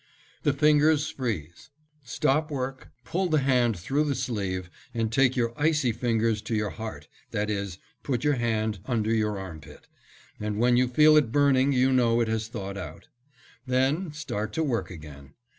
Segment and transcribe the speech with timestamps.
[0.41, 1.69] The fingers freeze.
[2.03, 6.71] Stop work, pull the hand through the sleeve, and take your icy fingers to your
[6.71, 9.87] heart; that is, put your hand under your armpit,
[10.39, 13.09] and when you feel it burning you know it has thawed out.
[13.67, 15.35] Then start to work again.